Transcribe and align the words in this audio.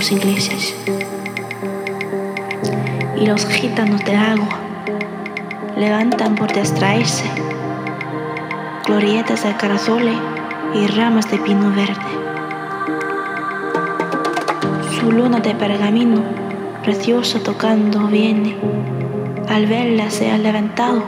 los 0.00 0.12
ingleses. 0.12 0.74
Y 3.18 3.26
los 3.26 3.44
gitanos 3.44 4.02
de 4.02 4.16
agua 4.16 4.48
levantan 5.76 6.36
por 6.36 6.50
distraerse 6.50 7.26
glorietas 8.86 9.44
de 9.44 9.54
carazoles 9.56 10.16
y 10.72 10.86
ramas 10.86 11.30
de 11.30 11.36
pino 11.36 11.70
verde. 11.72 12.12
Su 14.98 15.12
luna 15.12 15.40
de 15.40 15.54
pergamino, 15.54 16.22
preciosa 16.82 17.38
tocando, 17.40 18.06
viene. 18.06 18.56
Al 19.50 19.66
verla 19.66 20.10
se 20.10 20.30
ha 20.30 20.38
levantado 20.38 21.02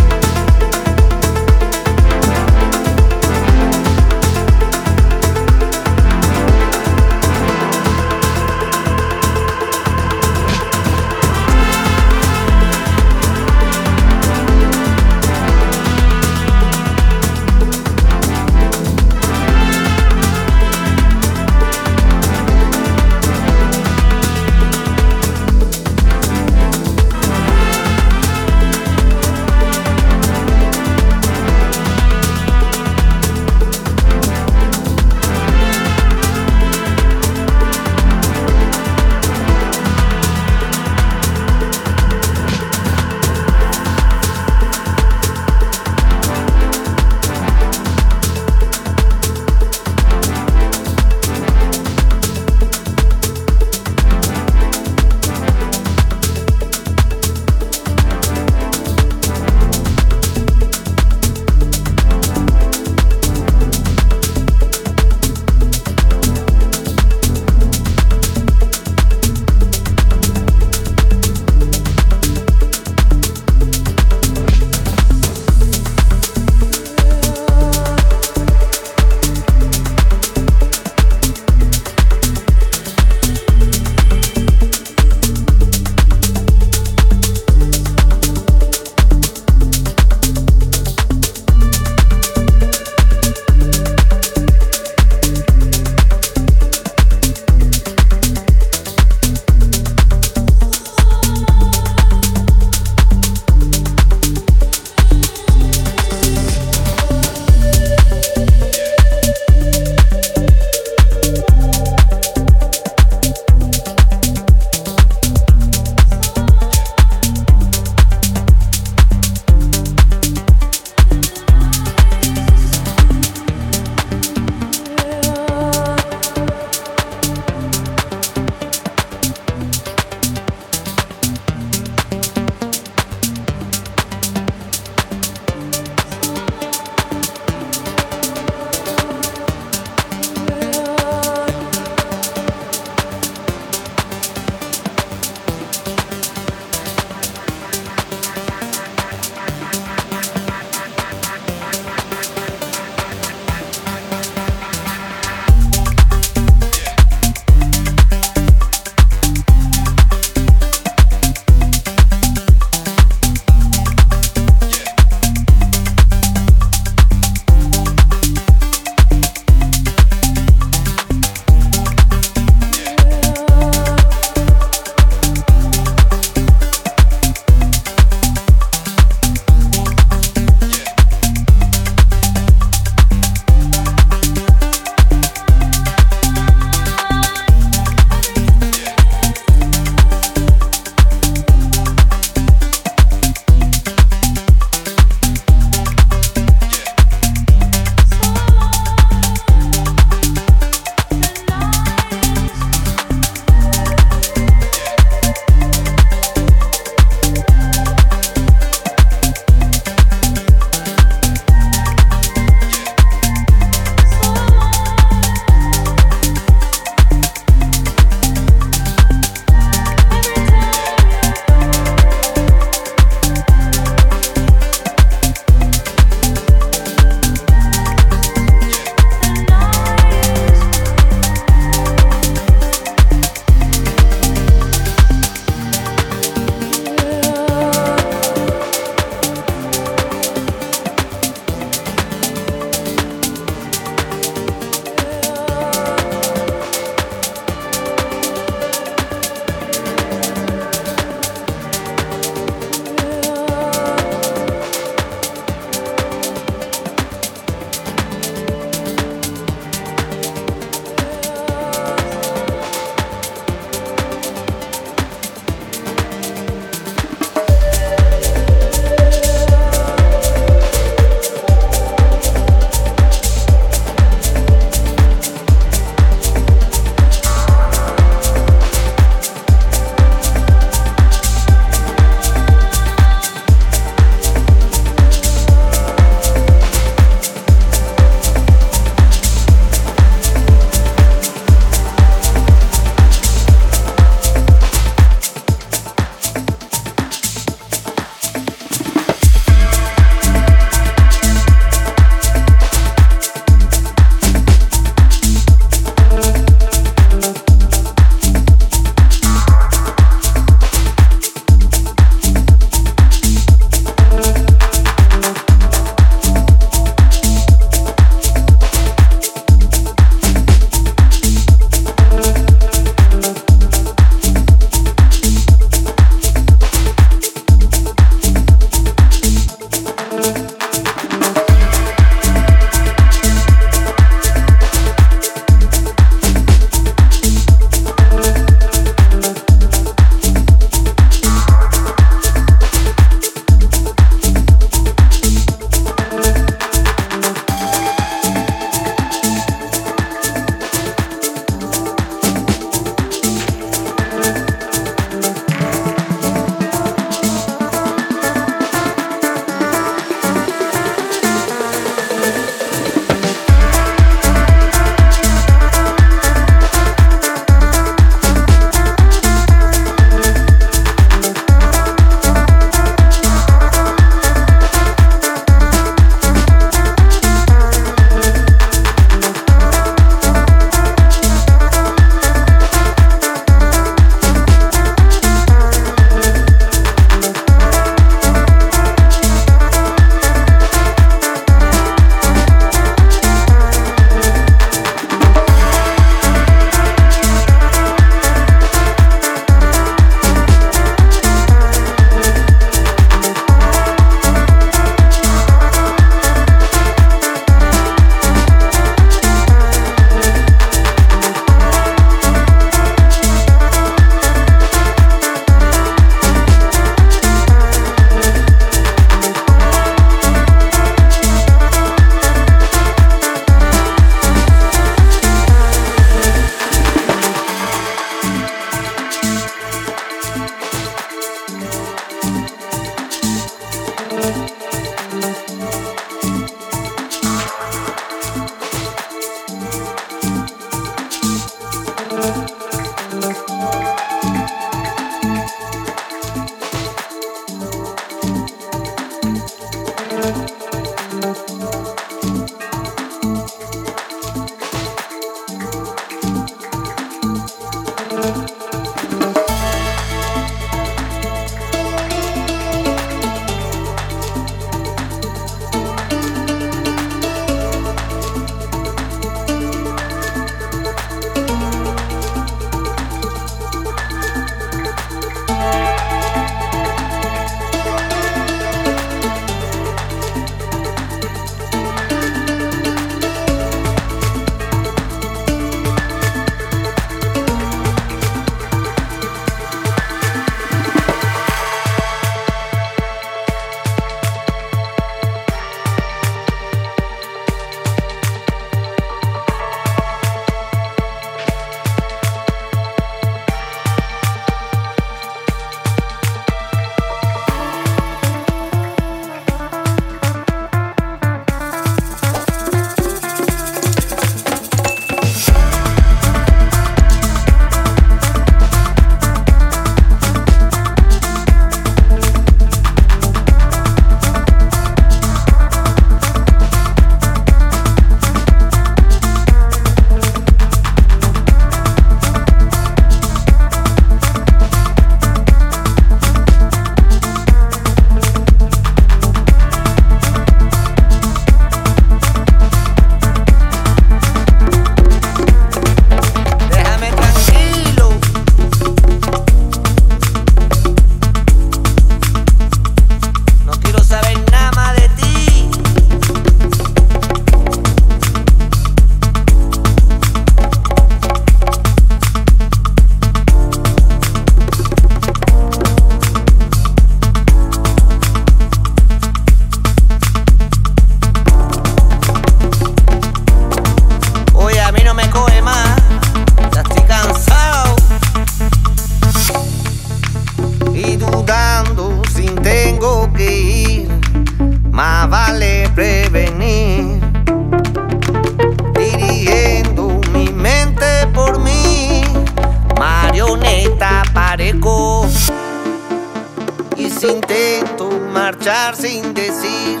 decir, 599.36 600.00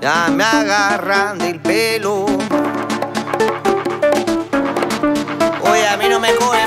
ya 0.00 0.28
me 0.30 0.42
agarran 0.42 1.38
del 1.38 1.60
pelo. 1.60 2.24
Oye, 5.62 5.86
a 5.86 5.96
mí 5.98 6.08
no 6.08 6.18
me 6.18 6.34
coge 6.34 6.59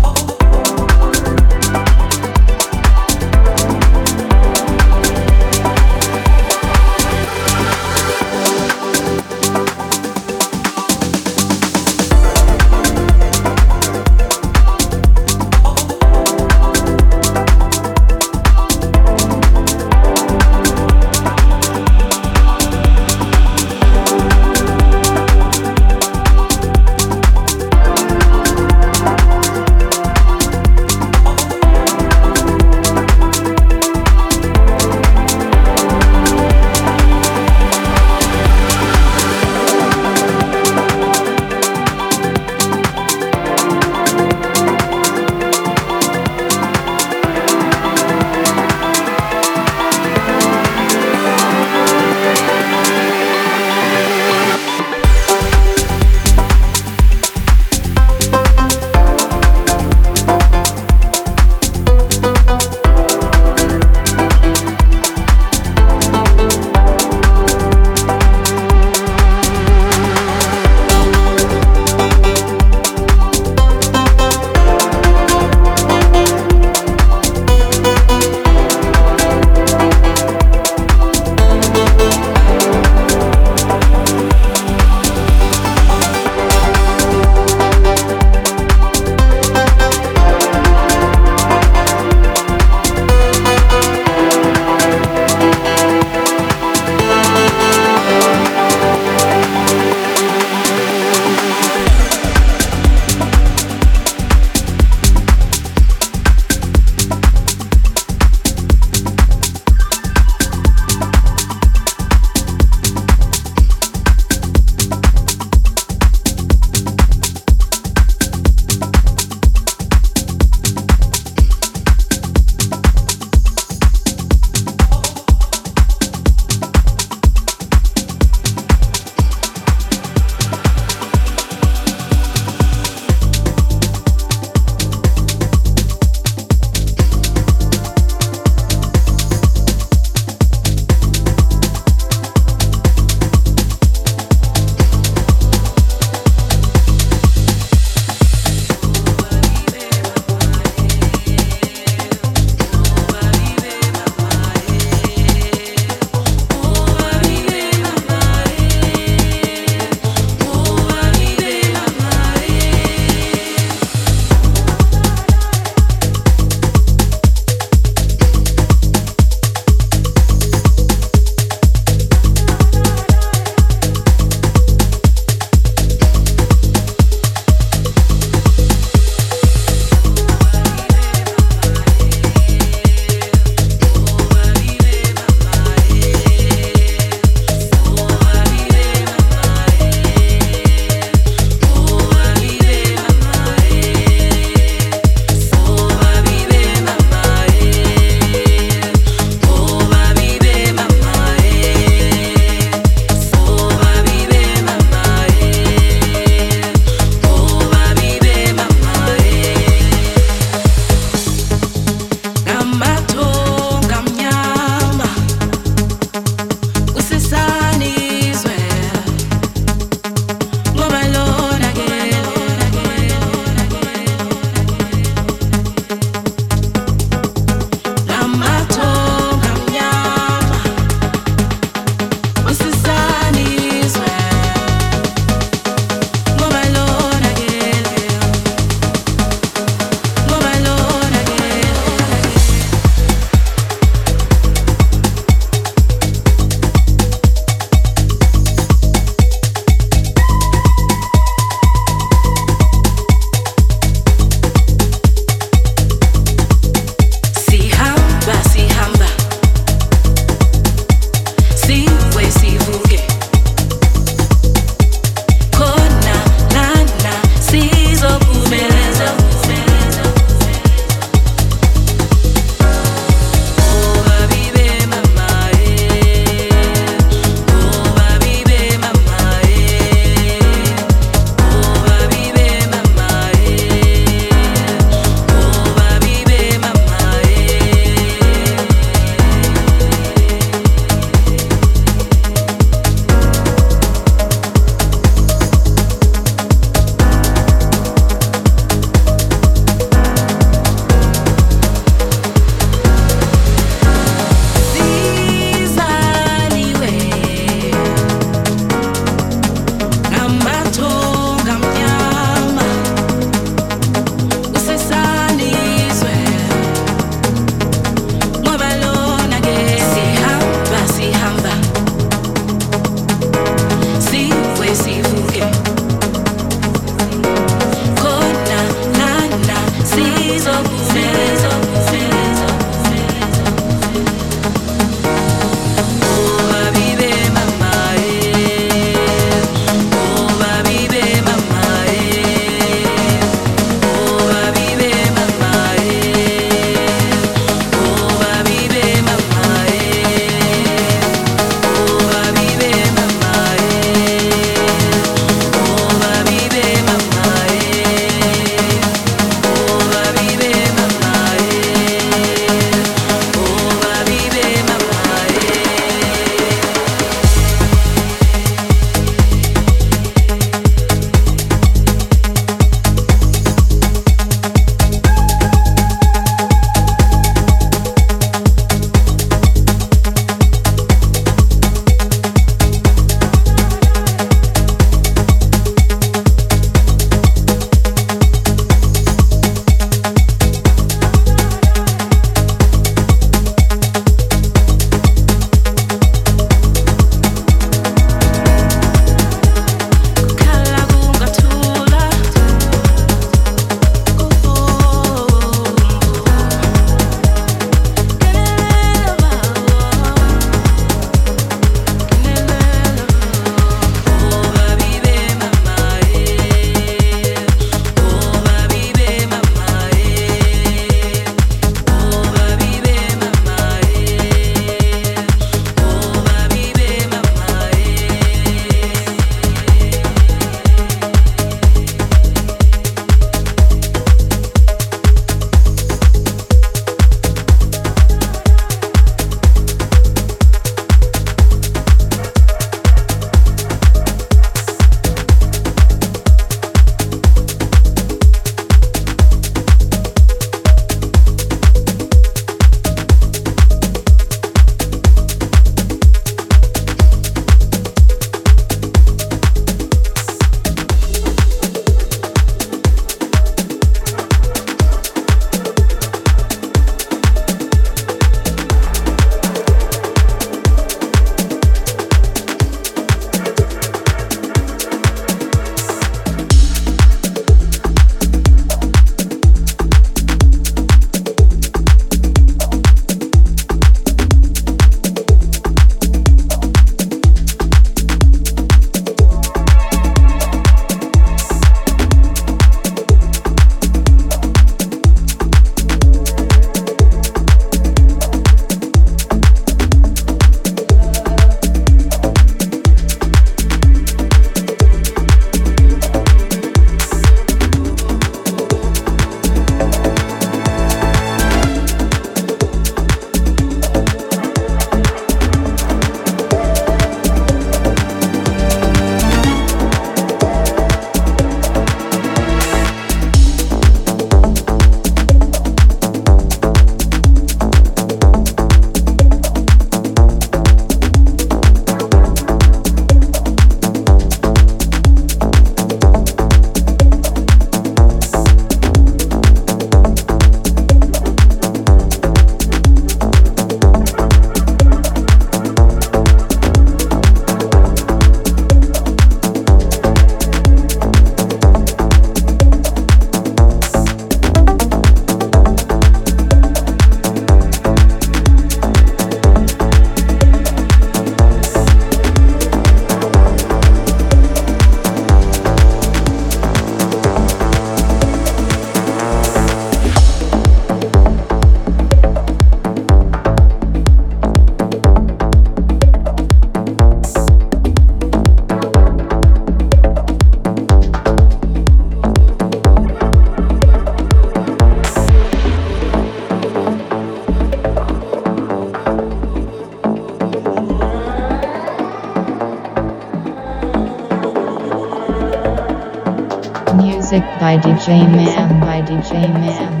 by 597.61 597.77
DJ 597.77 598.25
Man, 598.27 598.79
by 598.79 599.03
DJ 599.03 599.53
Man, 599.53 600.00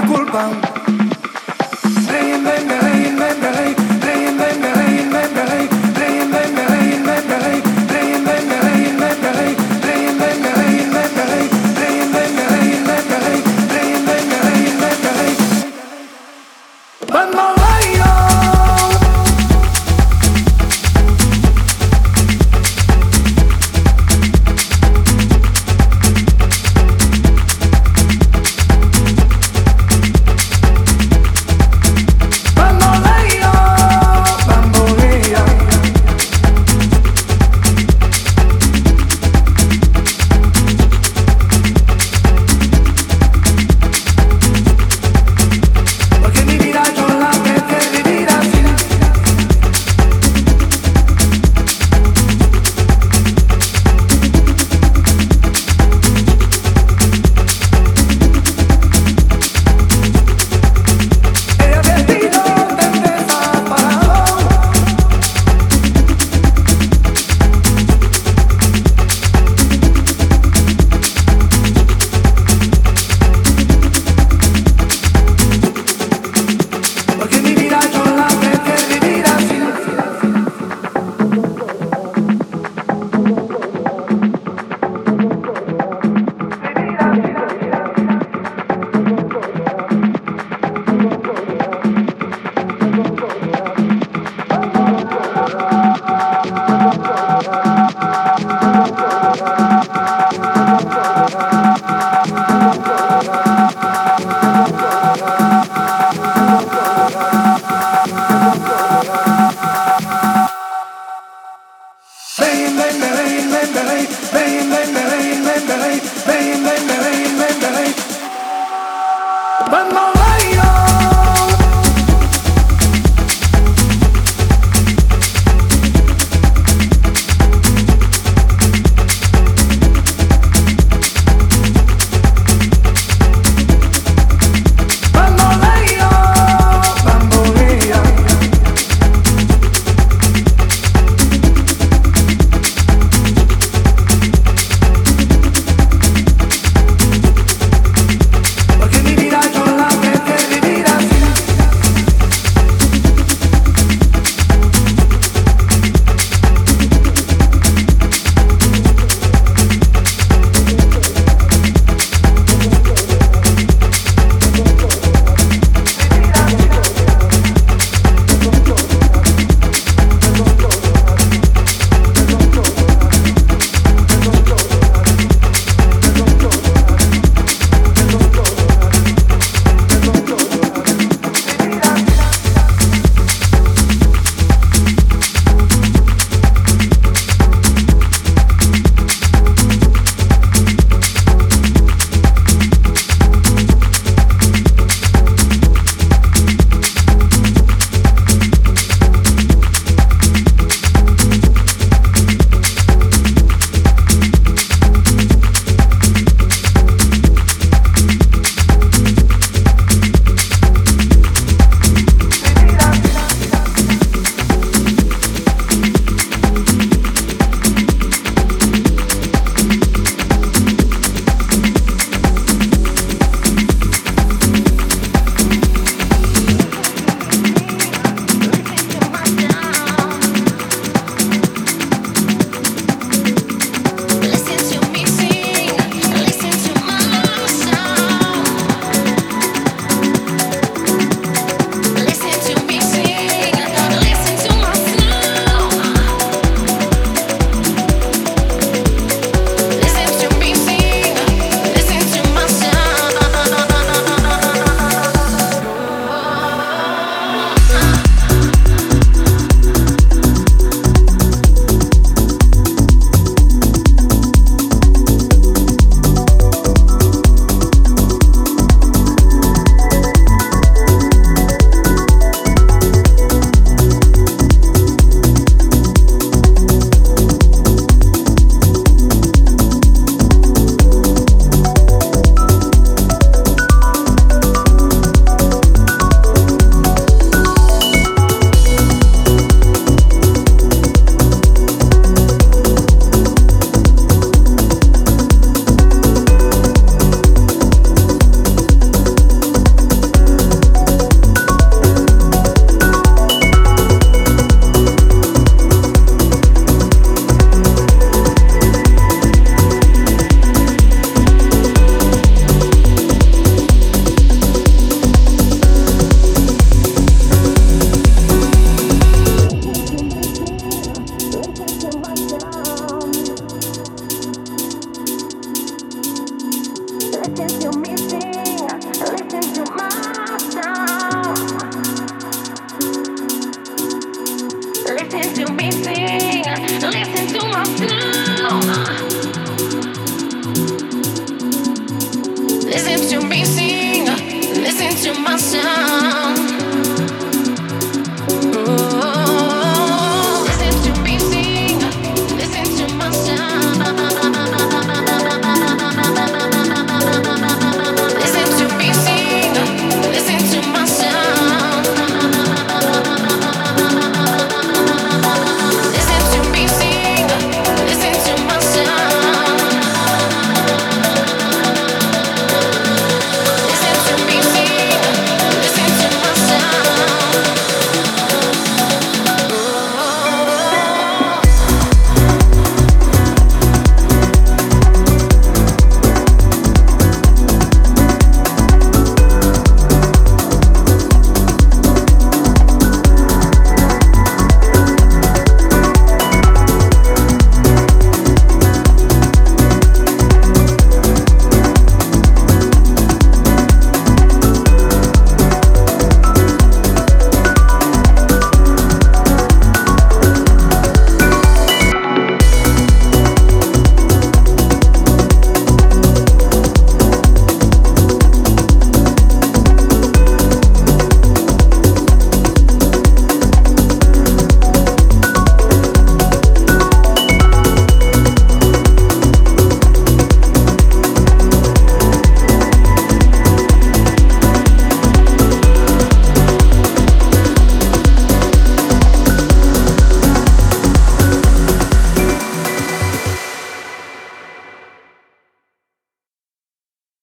la 0.00 0.06
culpa. 0.06 0.50
Rein, 2.08 2.44
ven, 2.44 2.68
rein, 2.80 3.18
ven, 3.18 3.54
rein. 3.54 3.79